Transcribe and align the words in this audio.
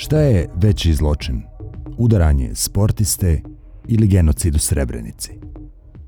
Šta 0.00 0.18
je 0.20 0.48
veći 0.54 0.94
zločin? 0.94 1.42
Udaranje 1.96 2.54
sportiste 2.54 3.42
ili 3.88 4.06
genocid 4.06 4.54
u 4.54 4.58
Srebrenici? 4.58 5.30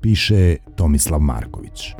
Piše 0.01 0.55
Tomislav 0.75 1.19
Marković. 1.19 1.93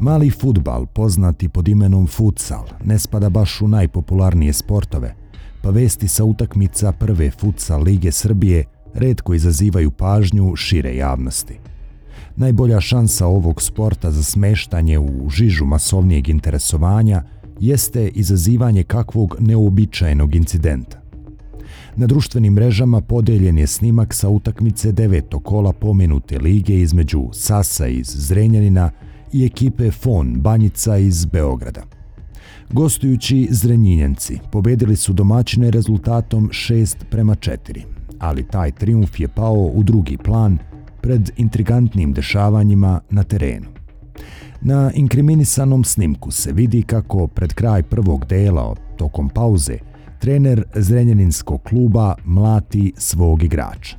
Mali 0.00 0.30
futbal, 0.30 0.86
poznati 0.86 1.48
pod 1.48 1.68
imenom 1.68 2.06
futsal, 2.06 2.64
ne 2.84 2.98
spada 2.98 3.28
baš 3.28 3.60
u 3.60 3.68
najpopularnije 3.68 4.52
sportove, 4.52 5.14
pa 5.62 5.70
vesti 5.70 6.08
sa 6.08 6.24
utakmica 6.24 6.92
prve 6.92 7.30
futsal 7.30 7.82
Lige 7.82 8.12
Srbije 8.12 8.64
redko 8.94 9.34
izazivaju 9.34 9.90
pažnju 9.90 10.56
šire 10.56 10.96
javnosti. 10.96 11.58
Najbolja 12.36 12.80
šansa 12.80 13.26
ovog 13.26 13.62
sporta 13.62 14.10
za 14.10 14.22
smeštanje 14.22 14.98
u 14.98 15.30
žižu 15.30 15.64
masovnijeg 15.64 16.28
interesovanja 16.28 17.22
jeste 17.62 18.08
izazivanje 18.08 18.82
kakvog 18.82 19.36
neobičajenog 19.40 20.34
incidenta. 20.34 21.02
Na 21.96 22.06
društvenim 22.06 22.52
mrežama 22.52 23.00
podeljen 23.00 23.58
je 23.58 23.66
snimak 23.66 24.14
sa 24.14 24.28
utakmice 24.28 24.92
deveto 24.92 25.40
kola 25.40 25.72
pomenute 25.72 26.38
lige 26.38 26.80
između 26.80 27.28
Sasa 27.32 27.86
iz 27.86 28.06
Zrenjanina 28.06 28.90
i 29.32 29.44
ekipe 29.44 29.90
Fon 29.90 30.40
Banjica 30.40 30.96
iz 30.96 31.24
Beograda. 31.24 31.82
Gostujući 32.72 33.48
Zrenjinjanci 33.50 34.38
pobedili 34.52 34.96
su 34.96 35.12
domaćine 35.12 35.70
rezultatom 35.70 36.48
6 36.48 36.96
prema 37.10 37.34
4, 37.34 37.82
ali 38.18 38.48
taj 38.48 38.72
triumf 38.72 39.20
je 39.20 39.28
pao 39.28 39.70
u 39.74 39.82
drugi 39.82 40.16
plan 40.16 40.58
pred 41.00 41.30
intrigantnim 41.36 42.12
dešavanjima 42.12 43.00
na 43.10 43.22
terenu. 43.22 43.66
Na 44.64 44.90
inkriminisanom 44.94 45.84
snimku 45.84 46.30
se 46.30 46.52
vidi 46.52 46.82
kako 46.82 47.26
pred 47.26 47.54
kraj 47.54 47.82
prvog 47.82 48.26
dela 48.26 48.74
tokom 48.96 49.28
pauze 49.28 49.78
trener 50.20 50.64
Zrenjaninskog 50.74 51.62
kluba 51.62 52.14
mlati 52.24 52.92
svog 52.96 53.42
igrača. 53.42 53.96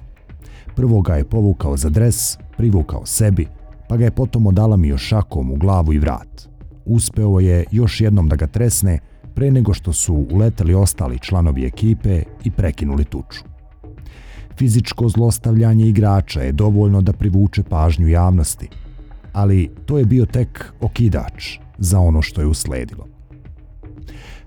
Prvo 0.76 1.02
ga 1.02 1.16
je 1.16 1.26
povukao 1.30 1.78
za 1.78 1.90
dres, 1.90 2.38
privukao 2.58 3.06
sebi, 3.06 3.48
pa 3.90 3.98
ga 3.98 4.06
je 4.06 4.12
potom 4.12 4.48
odalamio 4.48 4.98
šakom 4.98 5.52
u 5.52 5.56
glavu 5.56 5.94
i 5.94 6.00
vrat. 6.00 6.50
Uspeo 6.86 7.40
je 7.40 7.66
još 7.72 8.02
jednom 8.02 8.30
da 8.30 8.36
ga 8.36 8.48
tresne 8.48 9.00
pre 9.36 9.52
nego 9.52 9.74
što 9.74 9.94
su 9.94 10.28
uleteli 10.32 10.74
ostali 10.74 11.20
članovi 11.20 11.66
ekipe 11.66 12.24
i 12.44 12.52
prekinuli 12.52 13.06
tuču. 13.06 13.44
Fizičko 14.58 15.10
zlostavljanje 15.10 15.88
igrača 15.88 16.42
je 16.42 16.52
dovoljno 16.52 17.02
da 17.02 17.14
privuče 17.14 17.64
pažnju 17.64 18.08
javnosti, 18.08 18.70
ali 19.34 19.72
to 19.86 19.98
je 19.98 20.06
bio 20.06 20.26
tek 20.26 20.74
okidač 20.82 21.58
za 21.78 22.00
ono 22.00 22.22
što 22.22 22.42
je 22.42 22.48
usledilo. 22.48 23.08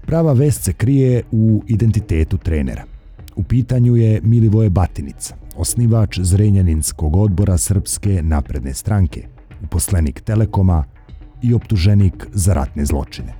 Prava 0.07 0.33
vest 0.33 0.63
se 0.63 0.73
krije 0.73 1.23
u 1.33 1.63
identitetu 1.67 2.39
trenera. 2.39 2.85
U 3.37 3.43
pitanju 3.43 3.97
je 3.97 4.21
Milivoje 4.23 4.71
Batinica, 4.71 5.35
osnivač 5.57 6.19
Zrenjaninskog 6.19 7.17
odbora 7.17 7.59
Srpske 7.59 8.23
napredne 8.23 8.75
stranke, 8.75 9.27
uposlenik 9.63 10.21
Telekoma 10.21 10.85
i 11.43 11.55
optuženik 11.55 12.27
za 12.33 12.55
ratne 12.55 12.85
zločine. 12.85 13.35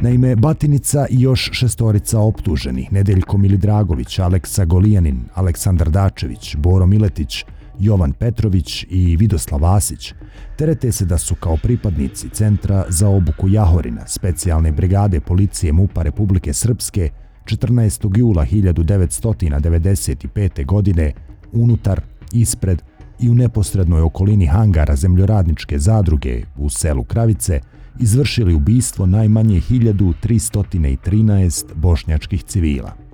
Naime, 0.00 0.36
Batinica 0.36 1.06
i 1.10 1.20
još 1.20 1.50
šestorica 1.52 2.20
optuženih, 2.20 2.92
Nedeljko 2.92 3.38
Milidragović, 3.38 4.18
Aleksa 4.18 4.64
Golijanin, 4.64 5.20
Aleksandar 5.34 5.90
Dačević, 5.90 6.56
Boro 6.56 6.86
Miletić, 6.86 7.44
Jovan 7.80 8.12
Petrović 8.12 8.86
i 8.90 9.16
Vidoslav 9.16 9.60
Vasić, 9.60 10.14
terete 10.56 10.92
se 10.92 11.04
da 11.04 11.18
su 11.18 11.34
kao 11.34 11.56
pripadnici 11.56 12.28
Centra 12.28 12.84
za 12.88 13.08
obuku 13.08 13.48
Jahorina, 13.48 14.06
specijalne 14.06 14.72
brigade 14.72 15.20
policije 15.20 15.72
MUPA 15.72 16.02
Republike 16.02 16.52
Srpske, 16.52 17.10
14. 17.44 18.18
jula 18.18 18.46
1995. 18.46 20.66
godine, 20.66 21.12
unutar, 21.52 22.00
ispred 22.32 22.82
i 23.20 23.30
u 23.30 23.34
neposrednoj 23.34 24.02
okolini 24.02 24.46
hangara 24.46 24.96
zemljoradničke 24.96 25.78
zadruge 25.78 26.42
u 26.56 26.68
selu 26.68 27.04
Kravice, 27.04 27.60
izvršili 28.00 28.54
ubistvo 28.54 29.06
najmanje 29.06 29.60
1313 29.60 31.74
bošnjačkih 31.74 32.42
civila. 32.42 33.09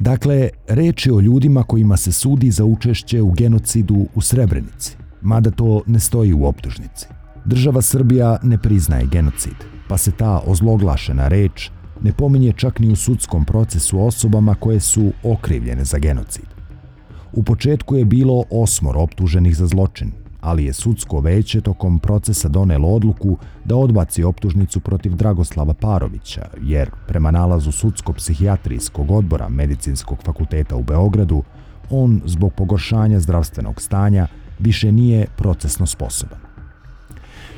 Dakle, 0.00 0.48
reč 0.68 1.06
je 1.06 1.12
o 1.12 1.20
ljudima 1.20 1.62
kojima 1.62 1.96
se 1.96 2.12
sudi 2.12 2.50
za 2.50 2.64
učešće 2.64 3.22
u 3.22 3.30
genocidu 3.32 4.06
u 4.14 4.20
Srebrenici, 4.20 4.96
mada 5.22 5.50
to 5.50 5.82
ne 5.86 6.00
stoji 6.00 6.32
u 6.32 6.44
optužnici. 6.44 7.06
Država 7.44 7.82
Srbija 7.82 8.38
ne 8.42 8.58
priznaje 8.58 9.06
genocid, 9.06 9.56
pa 9.88 9.98
se 9.98 10.12
ta 10.12 10.42
ozloglašena 10.46 11.28
reč 11.28 11.70
ne 12.02 12.12
pominje 12.12 12.52
čak 12.52 12.78
ni 12.78 12.88
u 12.88 12.96
sudskom 12.96 13.44
procesu 13.44 14.00
osobama 14.00 14.54
koje 14.54 14.80
su 14.80 15.12
okrivljene 15.22 15.84
za 15.84 15.98
genocid. 15.98 16.44
U 17.32 17.42
početku 17.42 17.96
je 17.96 18.04
bilo 18.04 18.44
osmor 18.50 18.96
optuženih 18.96 19.56
za 19.56 19.66
zločin, 19.66 20.12
ali 20.44 20.64
je 20.64 20.72
sudsko 20.72 21.20
veće 21.20 21.60
tokom 21.60 21.98
procesa 21.98 22.48
donelo 22.48 22.88
odluku 22.88 23.38
da 23.64 23.76
odbaci 23.76 24.24
optužnicu 24.24 24.80
protiv 24.80 25.14
Dragoslava 25.14 25.74
Parovića, 25.74 26.48
jer 26.62 26.90
prema 27.08 27.30
nalazu 27.30 27.72
sudsko-psihijatrijskog 27.72 29.10
odbora 29.10 29.48
Medicinskog 29.48 30.18
fakulteta 30.24 30.76
u 30.76 30.82
Beogradu, 30.82 31.42
on 31.90 32.20
zbog 32.24 32.54
pogoršanja 32.54 33.20
zdravstvenog 33.20 33.82
stanja 33.82 34.26
više 34.58 34.92
nije 34.92 35.26
procesno 35.36 35.86
sposoban. 35.86 36.38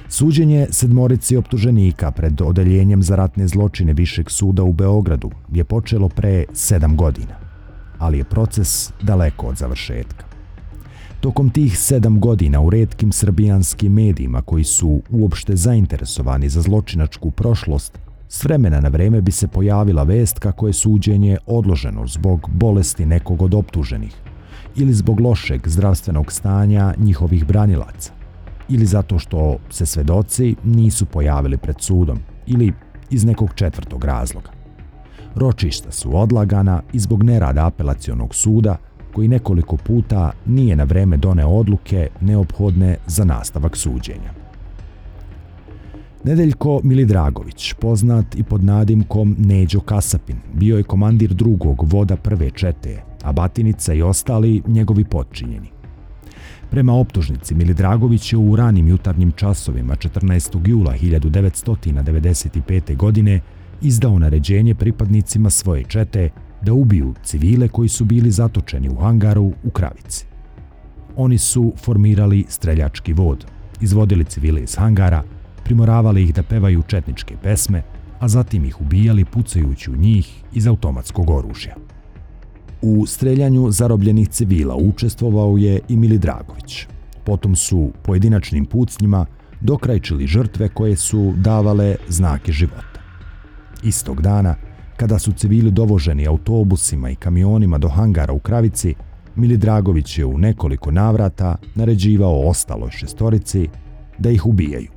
Suđenje 0.09 0.67
sedmorici 0.71 1.37
optuženika 1.37 2.11
pred 2.11 2.41
odeljenjem 2.41 3.03
za 3.03 3.17
ratne 3.17 3.49
zločine 3.49 3.93
Višeg 3.93 4.31
suda 4.31 4.63
u 4.63 4.73
Beogradu 4.73 5.31
je 5.53 5.65
počelo 5.65 6.09
pre 6.09 6.45
sedam 6.53 6.97
godina, 6.97 7.35
ali 7.99 8.19
je 8.19 8.25
proces 8.25 8.93
daleko 9.03 9.47
od 9.47 9.57
završetka. 9.57 10.36
Tokom 11.27 11.51
tih 11.51 11.79
sedam 11.79 12.21
godina 12.21 12.61
u 12.61 12.71
redkim 12.71 13.13
srbijanskim 13.13 13.93
medijima 13.93 14.43
koji 14.43 14.65
su 14.65 15.03
uopšte 15.11 15.57
zainteresovani 15.57 16.49
za 16.49 16.63
zločinačku 16.63 17.31
prošlost, 17.31 17.99
s 18.29 18.45
vremena 18.45 18.81
na 18.81 18.89
vreme 18.89 19.21
bi 19.21 19.33
se 19.33 19.49
pojavila 19.49 20.03
vest 20.03 20.39
kako 20.39 20.67
je 20.67 20.73
suđenje 20.73 21.39
odloženo 21.47 22.07
zbog 22.07 22.51
bolesti 22.53 23.07
nekog 23.07 23.43
od 23.43 23.55
optuženih 23.55 24.15
ili 24.77 24.93
zbog 24.93 25.21
lošeg 25.21 25.69
zdravstvenog 25.69 26.33
stanja 26.33 26.95
njihovih 26.99 27.47
branilaca 27.47 28.13
ili 28.69 28.87
zato 28.87 29.19
što 29.19 29.57
se 29.71 29.87
svedoci 29.87 30.57
nisu 30.65 31.07
pojavili 31.07 31.57
pred 31.57 31.77
sudom 31.79 32.19
ili 32.47 32.73
iz 33.11 33.25
nekog 33.25 33.55
četvrtog 33.55 34.05
razloga. 34.05 34.51
Ročišta 35.35 35.93
su 35.93 36.19
odlagana 36.19 36.83
i 36.93 36.99
zbog 36.99 37.23
nerada 37.23 37.67
apelacionog 37.67 38.35
suda 38.35 38.77
koji 39.17 39.29
nekoliko 39.29 39.77
puta 39.77 40.33
nije 40.47 40.77
na 40.77 40.85
vreme 40.85 41.17
doneo 41.17 41.49
odluke 41.49 42.09
neophodne 42.21 42.97
za 43.07 43.25
nastavak 43.25 43.77
suđenja. 43.77 44.33
Nedeljko 46.25 46.81
Milidragović, 46.85 47.73
poznat 47.73 48.35
i 48.35 48.43
pod 48.43 48.65
nadimkom 48.65 49.37
Neđo 49.39 49.81
Kasapin, 49.81 50.37
bio 50.55 50.77
je 50.77 50.83
komandir 50.83 51.35
drugog 51.35 51.93
voda 51.93 52.17
prve 52.17 52.51
čete, 52.51 53.03
a 53.23 53.33
Batinica 53.33 53.95
i 53.95 54.03
ostali 54.03 54.63
njegovi 54.67 55.05
podčinjeni. 55.05 55.69
Prema 56.71 56.93
optužnici, 56.93 57.55
Milidragović 57.55 58.33
je 58.33 58.39
u 58.39 58.57
ranim 58.57 58.89
jutarnjim 58.89 59.33
časovima 59.33 59.97
14. 59.97 60.69
jula 60.69 60.93
1995. 60.93 62.97
godine 62.97 63.41
izdao 63.83 64.19
naređenje 64.19 64.75
pripadnicima 64.75 65.51
svoje 65.51 65.85
čete 65.85 66.31
da 66.67 66.73
ubiju 66.73 67.15
civile 67.23 67.69
koji 67.69 67.89
su 67.89 68.05
bili 68.05 68.31
zatočeni 68.31 68.89
u 68.89 68.97
hangaru 68.97 69.53
u 69.65 69.71
Kravici. 69.71 70.27
Oni 71.17 71.39
su 71.39 71.73
formirali 71.77 72.45
streljački 72.49 73.13
vod, 73.13 73.47
izvodili 73.81 74.25
civile 74.25 74.63
iz 74.63 74.77
hangara, 74.77 75.23
primoravali 75.65 76.23
ih 76.23 76.35
da 76.35 76.43
pevaju 76.43 76.83
četničke 76.83 77.37
pesme, 77.43 77.83
a 78.19 78.29
zatim 78.29 78.65
ih 78.65 78.81
ubijali 78.81 79.25
pucajući 79.25 79.91
u 79.91 79.97
njih 79.97 80.43
iz 80.53 80.67
automatskog 80.67 81.31
oružja. 81.31 81.77
U 82.83 83.07
streljanju 83.07 83.71
zarobljenih 83.71 84.29
civila 84.29 84.77
učestvovao 84.77 85.57
je 85.57 85.81
i 85.89 85.97
Mili 85.97 86.19
Dragović. 86.19 86.87
Potom 87.25 87.57
su 87.57 87.93
pojedinačnim 88.03 88.67
pucnjima 88.67 89.27
dokrajčili 89.61 90.27
žrtve 90.27 90.69
koje 90.69 90.97
su 90.97 91.35
davale 91.37 91.97
znake 92.09 92.53
života. 92.53 93.01
Istog 93.83 94.23
dana, 94.23 94.55
kada 94.97 95.19
su 95.19 95.33
civili 95.33 95.71
dovoženi 95.71 96.27
autobusima 96.27 97.11
i 97.11 97.15
kamionima 97.15 97.79
do 97.79 97.89
hangara 97.89 98.33
u 98.33 98.39
Kravici, 98.39 98.95
Mili 99.37 99.57
Dragović 99.57 100.19
je 100.19 100.25
u 100.27 100.39
nekoliko 100.39 100.91
navrata 100.91 101.57
naređivao 101.75 102.49
ostaloj 102.49 102.91
šestorici 102.91 103.69
da 104.19 104.31
ih 104.31 104.47
ubijaju. 104.47 104.89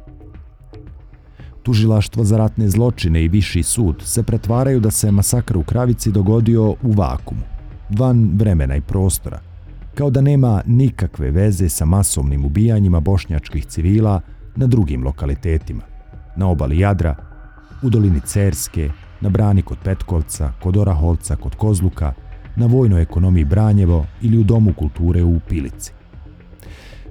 Tužilaštvo 1.63 2.24
za 2.24 2.38
ratne 2.38 2.69
zločine 2.69 3.24
i 3.24 3.28
viši 3.28 3.63
sud 3.63 4.01
se 4.06 4.24
pretvaraju 4.24 4.80
da 4.80 4.92
se 4.92 5.12
masakr 5.12 5.57
u 5.57 5.63
Kravici 5.63 6.12
dogodio 6.12 6.69
u 6.69 6.92
vakumu, 6.92 7.42
van 7.90 8.31
vremena 8.34 8.75
i 8.75 8.81
prostora, 8.81 9.40
kao 9.96 10.10
da 10.10 10.22
nema 10.22 10.62
nikakve 10.66 11.31
veze 11.31 11.69
sa 11.69 11.86
masovnim 11.86 12.46
ubijanjima 12.46 13.00
bošnjačkih 13.00 13.66
civila 13.66 14.22
na 14.56 14.68
drugim 14.68 15.04
lokalitetima, 15.04 15.84
na 16.36 16.48
obali 16.48 16.80
Jadra, 16.80 17.16
u 17.81 17.90
dolini 17.90 18.19
Cerske 18.25 18.90
na 19.21 19.30
brani 19.30 19.62
kod 19.62 19.77
Petkovca, 19.83 20.51
kod 20.62 20.77
Oraholca, 20.77 21.36
kod 21.36 21.56
Kozluka, 21.56 22.13
na 22.56 22.66
vojnoj 22.66 23.01
ekonomiji 23.01 23.45
Branjevo 23.45 24.06
ili 24.21 24.38
u 24.38 24.44
Domu 24.44 24.74
kulture 24.74 25.24
u 25.24 25.39
Pilici. 25.39 25.92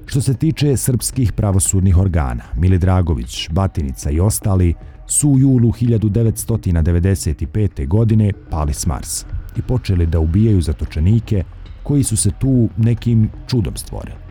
Što 0.06 0.20
se 0.20 0.34
tiče 0.34 0.76
srpskih 0.76 1.32
pravosudnih 1.32 1.98
organa, 1.98 2.42
Mili 2.56 2.78
Dragović, 2.78 3.48
Batinica 3.50 4.10
i 4.10 4.20
ostali 4.20 4.74
su 5.06 5.30
u 5.30 5.38
julu 5.38 5.72
1995. 5.72 7.86
godine 7.86 8.32
pali 8.50 8.74
s 8.74 8.86
Marsa 8.86 9.26
i 9.56 9.62
počeli 9.62 10.06
da 10.06 10.20
ubijaju 10.20 10.60
zatočenike 10.60 11.44
koji 11.82 12.04
su 12.04 12.16
se 12.16 12.30
tu 12.38 12.68
nekim 12.76 13.30
čudom 13.46 13.76
stvorili. 13.76 14.28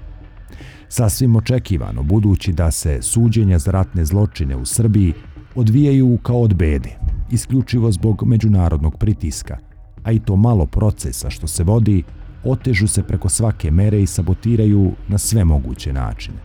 Sasvim 0.90 1.36
očekivano, 1.36 2.04
budući 2.04 2.54
da 2.54 2.72
se 2.72 3.02
suđenja 3.02 3.60
za 3.60 3.72
ratne 3.72 4.06
zločine 4.06 4.56
u 4.56 4.66
Srbiji 4.66 5.14
odvijaju 5.56 6.18
kao 6.24 6.42
od 6.42 6.54
bede, 6.54 6.98
isključivo 7.32 7.92
zbog 7.92 8.24
međunarodnog 8.26 8.98
pritiska, 8.98 9.58
a 10.04 10.12
i 10.12 10.20
to 10.20 10.36
malo 10.36 10.66
procesa 10.66 11.30
što 11.30 11.48
se 11.48 11.64
vodi, 11.64 12.04
otežu 12.44 12.88
se 12.88 13.04
preko 13.04 13.30
svake 13.30 13.72
mere 13.72 14.02
i 14.02 14.08
sabotiraju 14.08 14.92
na 15.08 15.18
sve 15.18 15.46
moguće 15.46 15.94
načine. 15.94 16.38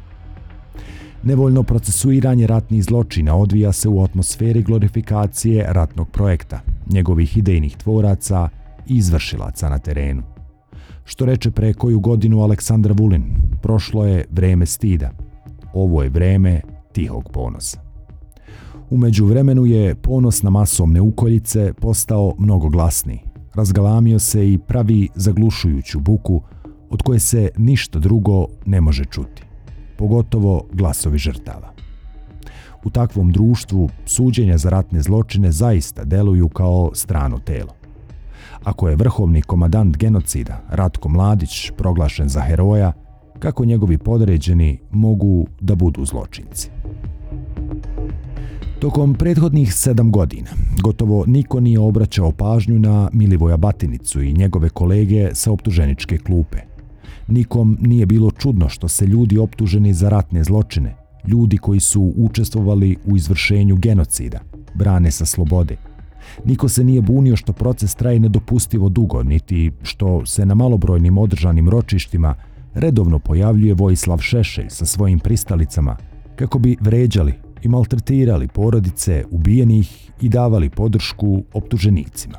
Nevoljno 1.22 1.62
procesuiranje 1.62 2.46
ratnih 2.46 2.84
zločina 2.84 3.36
odvija 3.36 3.72
se 3.72 3.88
u 3.88 4.02
atmosferi 4.02 4.62
glorifikacije 4.62 5.66
ratnog 5.68 6.10
projekta, 6.10 6.60
njegovih 6.90 7.36
idejnih 7.36 7.76
tvoraca 7.76 8.48
i 8.86 8.96
izvršilaca 8.96 9.68
na 9.68 9.78
terenu. 9.78 10.22
Što 11.04 11.26
reče 11.26 11.50
pre 11.50 11.74
koju 11.74 12.00
godinu 12.00 12.42
Aleksandar 12.42 12.92
Vulin, 12.92 13.24
prošlo 13.62 14.06
je 14.06 14.24
vreme 14.30 14.66
stida. 14.66 15.10
Ovo 15.74 16.02
je 16.02 16.08
vreme 16.08 16.60
tihog 16.92 17.30
ponosa. 17.32 17.91
Umeđu 18.90 19.26
vremenu 19.26 19.66
je 19.66 19.94
ponos 19.94 20.42
na 20.42 20.50
masovne 20.50 21.00
ukoljice 21.00 21.72
postao 21.72 22.34
mnogo 22.38 22.68
glasniji. 22.68 23.20
Razgalamio 23.54 24.18
se 24.18 24.52
i 24.52 24.58
pravi 24.58 25.08
zaglušujuću 25.14 26.00
buku 26.00 26.42
od 26.90 27.02
koje 27.02 27.18
se 27.18 27.50
ništa 27.56 27.98
drugo 27.98 28.46
ne 28.66 28.80
može 28.80 29.04
čuti. 29.04 29.42
Pogotovo 29.98 30.64
glasovi 30.72 31.18
žrtava. 31.18 31.72
U 32.84 32.90
takvom 32.90 33.32
društvu 33.32 33.88
suđenja 34.06 34.58
za 34.58 34.70
ratne 34.70 35.02
zločine 35.02 35.52
zaista 35.52 36.04
deluju 36.04 36.48
kao 36.48 36.90
strano 36.94 37.38
telo. 37.38 37.74
Ako 38.64 38.88
je 38.88 38.96
vrhovni 38.96 39.42
komadant 39.42 39.96
genocida 39.96 40.60
Ratko 40.70 41.08
Mladić 41.08 41.70
proglašen 41.76 42.28
za 42.28 42.40
heroja, 42.40 42.92
kako 43.38 43.64
njegovi 43.64 43.98
podređeni 43.98 44.78
mogu 44.90 45.46
da 45.60 45.74
budu 45.74 46.04
zločinci? 46.04 46.70
Tokom 48.82 49.14
prethodnih 49.14 49.74
sedam 49.74 50.10
godina 50.10 50.50
gotovo 50.82 51.24
niko 51.26 51.60
nije 51.60 51.80
obraćao 51.80 52.32
pažnju 52.32 52.78
na 52.78 53.10
Milivoja 53.12 53.56
Batinicu 53.56 54.22
i 54.22 54.32
njegove 54.32 54.68
kolege 54.68 55.30
sa 55.34 55.52
optuženičke 55.52 56.18
klupe. 56.18 56.58
Nikom 57.28 57.78
nije 57.80 58.06
bilo 58.06 58.30
čudno 58.30 58.68
što 58.68 58.88
se 58.88 59.06
ljudi 59.06 59.38
optuženi 59.38 59.94
za 59.94 60.08
ratne 60.08 60.44
zločine, 60.44 60.96
ljudi 61.28 61.58
koji 61.58 61.80
su 61.80 62.12
učestvovali 62.16 62.96
u 63.04 63.16
izvršenju 63.16 63.76
genocida, 63.76 64.40
brane 64.74 65.10
sa 65.10 65.24
slobode. 65.24 65.76
Niko 66.44 66.68
se 66.68 66.84
nije 66.84 67.02
bunio 67.02 67.36
što 67.36 67.52
proces 67.52 67.94
traje 67.94 68.20
nedopustivo 68.20 68.88
dugo, 68.88 69.22
niti 69.22 69.72
što 69.82 70.26
se 70.26 70.46
na 70.46 70.54
malobrojnim 70.54 71.18
održanim 71.18 71.68
ročištima 71.68 72.34
redovno 72.74 73.18
pojavljuje 73.18 73.74
Vojislav 73.74 74.18
Šešelj 74.18 74.68
sa 74.68 74.86
svojim 74.86 75.18
pristalicama 75.18 75.96
kako 76.36 76.58
bi 76.58 76.76
vređali 76.80 77.51
i 77.62 77.68
maltretirali 77.68 78.48
porodice 78.48 79.24
ubijenih 79.30 80.10
i 80.20 80.28
davali 80.28 80.70
podršku 80.70 81.42
optuženicima. 81.52 82.38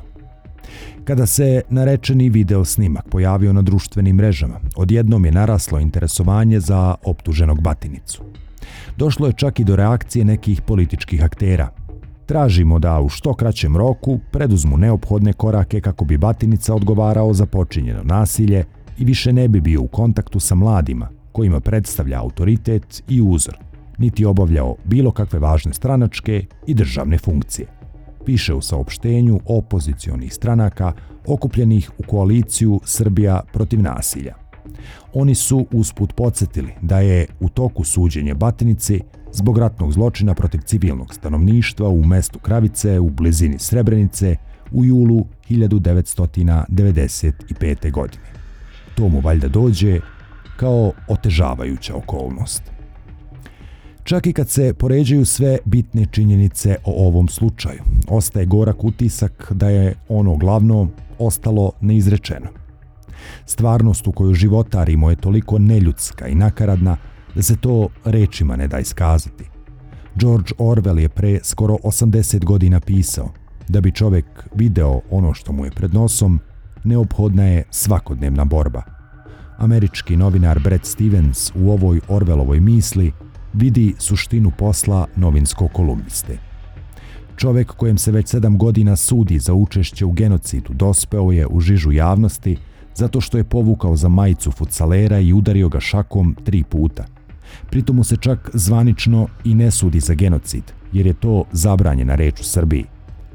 Kada 1.04 1.26
se 1.26 1.62
narečeni 1.70 2.28
video 2.28 2.64
snimak 2.64 3.08
pojavio 3.08 3.52
na 3.52 3.62
društvenim 3.62 4.16
mrežama, 4.16 4.60
odjednom 4.76 5.24
je 5.24 5.32
naraslo 5.32 5.78
interesovanje 5.78 6.60
za 6.60 6.94
optuženog 7.04 7.60
Batinicu. 7.60 8.22
Došlo 8.96 9.26
je 9.26 9.32
čak 9.32 9.60
i 9.60 9.64
do 9.64 9.76
reakcije 9.76 10.24
nekih 10.24 10.62
političkih 10.62 11.24
aktera. 11.24 11.68
Tražimo 12.26 12.78
da 12.78 13.00
u 13.00 13.08
što 13.08 13.34
kraćem 13.34 13.76
roku 13.76 14.18
preduzmu 14.32 14.76
neophodne 14.76 15.32
korake 15.32 15.80
kako 15.80 16.04
bi 16.04 16.18
Batinica 16.18 16.74
odgovarao 16.74 17.34
za 17.34 17.46
počinjeno 17.46 18.02
nasilje 18.02 18.64
i 18.98 19.04
više 19.04 19.32
ne 19.32 19.48
bi 19.48 19.60
bio 19.60 19.82
u 19.82 19.88
kontaktu 19.88 20.40
sa 20.40 20.54
mladima, 20.54 21.08
kojima 21.32 21.60
predstavlja 21.60 22.20
autoritet 22.20 23.02
i 23.08 23.20
uzor, 23.22 23.58
niti 23.98 24.24
obavljao 24.24 24.76
bilo 24.84 25.10
kakve 25.10 25.38
važne 25.38 25.72
stranačke 25.72 26.46
i 26.66 26.74
državne 26.74 27.18
funkcije. 27.18 27.68
Piše 28.24 28.54
u 28.54 28.62
saopštenju 28.62 29.40
opozicionih 29.46 30.34
stranaka 30.34 30.92
okupljenih 31.26 31.90
u 31.98 32.02
koaliciju 32.02 32.80
Srbija 32.84 33.40
protiv 33.52 33.82
nasilja. 33.82 34.34
Oni 35.12 35.34
su 35.34 35.66
usput 35.72 36.12
podsjetili 36.12 36.72
da 36.82 37.00
je 37.00 37.26
u 37.40 37.48
toku 37.48 37.84
suđenje 37.84 38.34
Batinici 38.34 39.00
zbog 39.32 39.58
ratnog 39.58 39.92
zločina 39.92 40.34
protiv 40.34 40.60
civilnog 40.60 41.14
stanovništva 41.14 41.88
u 41.88 42.04
mestu 42.04 42.38
Kravice 42.38 43.00
u 43.00 43.10
blizini 43.10 43.58
Srebrenice 43.58 44.36
u 44.72 44.84
julu 44.84 45.26
1995. 45.50 47.92
godine. 47.92 48.24
To 48.94 49.08
mu 49.08 49.20
valjda 49.20 49.48
dođe 49.48 50.00
kao 50.56 50.92
otežavajuća 51.08 51.96
okolnost. 51.96 52.73
Čak 54.04 54.26
i 54.26 54.32
kad 54.32 54.48
se 54.48 54.74
poređaju 54.74 55.26
sve 55.26 55.58
bitne 55.64 56.06
činjenice 56.06 56.76
o 56.84 57.06
ovom 57.06 57.28
slučaju, 57.28 57.80
ostaje 58.08 58.46
gorak 58.46 58.84
utisak 58.84 59.52
da 59.52 59.68
je 59.68 59.94
ono 60.08 60.36
glavno 60.36 60.88
ostalo 61.18 61.72
neizrečeno. 61.80 62.46
Stvarnost 63.46 64.06
u 64.06 64.12
kojoj 64.12 64.34
životarimo 64.34 65.10
je 65.10 65.16
toliko 65.16 65.58
neljudska 65.58 66.28
i 66.28 66.34
nakaradna 66.34 66.96
da 67.34 67.42
se 67.42 67.56
to 67.56 67.88
rečima 68.04 68.56
ne 68.56 68.68
da 68.68 68.78
iskazati. 68.78 69.44
George 70.14 70.52
Orwell 70.58 70.98
je 70.98 71.08
pre 71.08 71.38
skoro 71.42 71.74
80 71.74 72.44
godina 72.44 72.80
pisao 72.80 73.28
da 73.68 73.80
bi 73.80 73.92
čovek 73.92 74.48
video 74.54 75.00
ono 75.10 75.34
što 75.34 75.52
mu 75.52 75.64
je 75.64 75.70
pred 75.70 75.94
nosom, 75.94 76.40
neophodna 76.84 77.44
je 77.44 77.64
svakodnevna 77.70 78.44
borba. 78.44 78.82
Američki 79.58 80.16
novinar 80.16 80.58
Brett 80.58 80.84
Stevens 80.84 81.52
u 81.54 81.70
ovoj 81.70 82.00
Orwellovoj 82.08 82.60
misli– 82.60 83.12
vidi 83.54 83.94
suštinu 83.98 84.50
posla 84.58 85.06
novinskog 85.16 85.72
kolumniste. 85.72 86.38
Čovek 87.36 87.72
kojem 87.72 87.98
se 87.98 88.12
već 88.12 88.28
sedam 88.28 88.58
godina 88.58 88.96
sudi 88.96 89.38
za 89.38 89.54
učešće 89.54 90.04
u 90.04 90.12
genocidu 90.12 90.72
dospeo 90.72 91.32
je 91.32 91.46
u 91.46 91.60
žižu 91.60 91.92
javnosti 91.92 92.56
zato 92.94 93.20
što 93.20 93.38
je 93.38 93.44
povukao 93.44 93.96
za 93.96 94.08
majicu 94.08 94.50
futsalera 94.50 95.18
i 95.18 95.32
udario 95.32 95.68
ga 95.68 95.80
šakom 95.80 96.36
tri 96.44 96.64
puta. 96.64 97.04
Pritom 97.70 97.96
mu 97.96 98.04
se 98.04 98.16
čak 98.16 98.50
zvanično 98.52 99.28
i 99.44 99.54
ne 99.54 99.70
sudi 99.70 100.00
za 100.00 100.14
genocid, 100.14 100.64
jer 100.92 101.06
je 101.06 101.14
to 101.14 101.44
zabranjena 101.52 102.14
reč 102.14 102.40
u 102.40 102.44
Srbiji. 102.44 102.84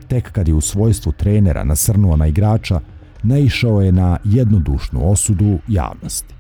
Tek 0.08 0.32
kad 0.32 0.48
je 0.48 0.54
u 0.54 0.62
svojstvu 0.62 1.12
trenera 1.12 1.64
nasrnuo 1.64 2.16
na 2.16 2.28
igrača, 2.28 2.80
naišao 3.24 3.82
je 3.82 3.92
na 3.92 4.18
jednodušnu 4.24 5.12
osudu 5.12 5.60
javnosti. 5.68 6.39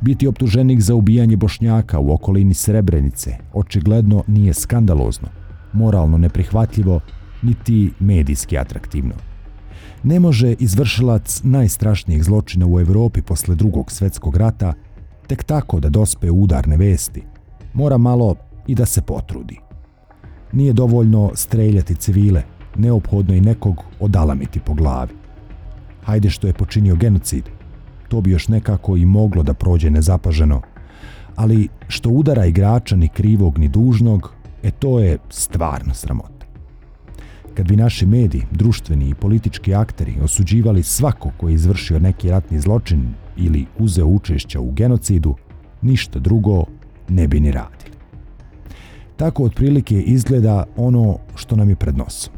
Biti 0.00 0.26
optuženik 0.26 0.80
za 0.80 0.94
ubijanje 0.94 1.36
Bošnjaka 1.36 1.98
u 1.98 2.12
okolini 2.12 2.54
Srebrenice 2.54 3.36
očigledno 3.52 4.24
nije 4.26 4.54
skandalozno, 4.54 5.28
moralno 5.72 6.18
neprihvatljivo, 6.18 7.00
niti 7.42 7.92
medijski 7.98 8.58
atraktivno. 8.58 9.14
Ne 10.02 10.20
može 10.20 10.52
izvršilac 10.52 11.40
najstrašnijih 11.44 12.24
zločina 12.24 12.66
u 12.66 12.80
Evropi 12.80 13.22
posle 13.22 13.54
drugog 13.54 13.92
svetskog 13.92 14.36
rata 14.36 14.72
tek 15.26 15.44
tako 15.44 15.80
da 15.80 15.88
dospe 15.88 16.30
udarne 16.30 16.76
vesti. 16.76 17.22
Mora 17.72 17.98
malo 17.98 18.34
i 18.66 18.74
da 18.74 18.86
se 18.86 19.02
potrudi. 19.02 19.58
Nije 20.52 20.72
dovoljno 20.72 21.30
streljati 21.34 21.94
civile, 21.94 22.42
neophodno 22.76 23.34
i 23.34 23.40
nekog 23.40 23.84
odalamiti 24.00 24.60
po 24.60 24.74
glavi. 24.74 25.14
Hajde 26.02 26.30
što 26.30 26.46
je 26.46 26.52
počinio 26.52 26.96
genocid– 26.96 27.44
to 28.10 28.20
bi 28.20 28.30
još 28.30 28.48
nekako 28.48 28.96
i 28.96 29.04
moglo 29.04 29.42
da 29.42 29.54
prođe 29.54 29.90
nezapaženo. 29.90 30.60
Ali 31.36 31.68
što 31.88 32.10
udara 32.10 32.46
igrača 32.46 32.96
ni 32.96 33.08
krivog 33.08 33.58
ni 33.58 33.68
dužnog, 33.68 34.32
e 34.62 34.70
to 34.70 35.00
je 35.00 35.18
stvarno 35.28 35.94
sramota. 35.94 36.46
Kad 37.54 37.68
bi 37.68 37.76
naši 37.76 38.06
mediji, 38.06 38.46
društveni 38.50 39.08
i 39.08 39.14
politički 39.14 39.74
akteri 39.74 40.14
osuđivali 40.22 40.82
svako 40.82 41.30
ko 41.36 41.48
je 41.48 41.54
izvršio 41.54 41.98
neki 41.98 42.30
ratni 42.30 42.60
zločin 42.60 43.14
ili 43.36 43.66
uzeo 43.78 44.06
učešća 44.06 44.60
u 44.60 44.72
genocidu, 44.72 45.34
ništa 45.82 46.18
drugo 46.18 46.64
ne 47.08 47.28
bi 47.28 47.40
ni 47.40 47.52
radili. 47.52 47.90
Tako 49.16 49.44
otprilike 49.44 50.02
izgleda 50.02 50.64
ono 50.76 51.18
što 51.34 51.56
nam 51.56 51.68
je 51.68 51.76
pred 51.76 51.96
nosom. 51.96 52.32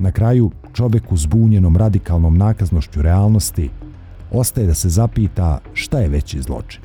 Na 0.00 0.12
kraju, 0.12 0.50
čovek 0.72 1.12
uzbunjenom 1.12 1.42
zbunjenom 1.42 1.76
radikalnom 1.76 2.38
nakaznošću 2.38 3.02
realnosti 3.02 3.70
ostaje 4.32 4.66
da 4.66 4.74
se 4.74 4.88
zapita 4.88 5.58
šta 5.74 5.98
je 5.98 6.08
veći 6.08 6.42
zločin. 6.42 6.80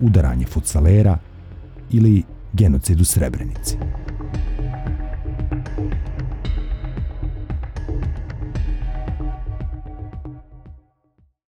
Udaranje 0.00 0.46
futsalera 0.46 1.18
ili 1.90 2.22
genocid 2.52 3.00
u 3.00 3.04
Srebrenici. 3.04 3.76